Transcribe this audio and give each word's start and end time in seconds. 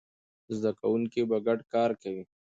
زده 0.55 0.71
کوونکي 0.79 1.21
به 1.29 1.37
ګډ 1.47 1.59
کار 1.73 1.91
کوي. 2.01 2.23